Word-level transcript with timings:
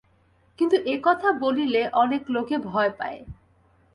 কিন্তু 0.59 0.77
একথা 0.87 1.29
বলিলে 1.41 1.81
অনেক 1.93 2.21
লোকে 2.29 2.55
ভয় 2.65 2.91
পায়। 2.99 3.19